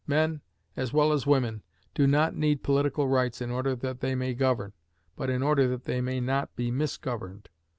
[0.07, 0.41] Men,
[0.75, 1.61] as well as women,
[1.93, 4.73] do not need political rights in order that they may govern,
[5.15, 7.49] but in order that they may not be misgoverned.